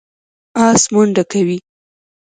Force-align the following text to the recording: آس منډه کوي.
آس 0.65 0.83
منډه 0.93 1.23
کوي. 1.31 1.57